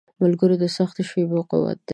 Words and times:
ملګری 0.21 0.55
د 0.59 0.65
سختو 0.77 1.01
شېبو 1.09 1.39
قوت 1.51 1.77
دی. 1.87 1.89